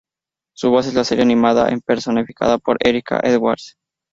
Su 0.55 0.71
voz 0.71 0.87
en 0.87 0.95
la 0.95 1.03
serie 1.03 1.23
animada 1.23 1.69
es 1.69 1.79
personificada 1.83 2.57
por 2.57 2.77
Erica 2.79 3.19
Edwards. 3.23 3.77